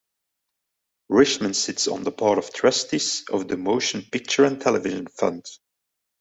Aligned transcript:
Richman 1.11 1.53
sits 1.53 1.87
on 1.87 2.01
the 2.03 2.09
Board 2.09 2.39
of 2.39 2.51
Trustees 2.51 3.23
of 3.29 3.47
the 3.47 3.55
Motion 3.55 4.01
Picture 4.01 4.45
and 4.45 4.59
Television 4.59 5.05
Fund. 5.05 5.45